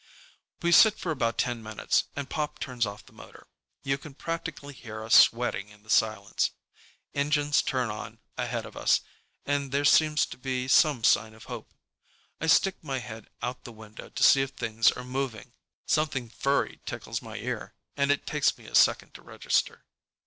We 0.63 0.71
sit 0.71 0.97
for 0.97 1.11
about 1.11 1.37
ten 1.37 1.61
minutes, 1.61 2.05
and 2.15 2.27
Pop 2.27 2.57
turns 2.57 2.87
off 2.87 3.05
the 3.05 3.13
motor. 3.13 3.45
You 3.83 3.99
can 3.99 4.15
practically 4.15 4.73
hear 4.73 5.03
us 5.03 5.13
sweating 5.13 5.69
in 5.69 5.83
the 5.83 5.91
silence. 5.91 6.49
Engines 7.13 7.61
turn 7.61 7.91
on 7.91 8.17
ahead 8.35 8.65
of 8.65 8.75
us, 8.75 9.01
and 9.45 9.71
there 9.71 9.85
seems 9.85 10.25
to 10.25 10.39
be 10.39 10.67
some 10.67 11.03
sign 11.03 11.35
of 11.35 11.43
hope. 11.43 11.75
I 12.39 12.47
stick 12.47 12.83
my 12.83 12.97
head 12.97 13.27
out 13.43 13.63
the 13.63 13.71
window 13.71 14.09
to 14.09 14.23
see 14.23 14.41
if 14.41 14.49
things 14.49 14.91
are 14.91 15.03
moving. 15.03 15.53
Something 15.85 16.29
furry 16.31 16.79
tickles 16.87 17.21
my 17.21 17.37
ear, 17.37 17.75
and 17.95 18.09
it 18.09 18.25
takes 18.25 18.57
me 18.57 18.65
a 18.65 18.73
second 18.73 19.13
to 19.13 19.21
register. 19.21 19.85